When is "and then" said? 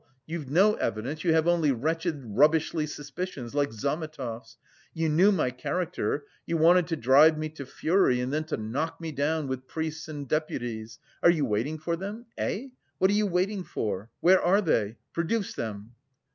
8.19-8.45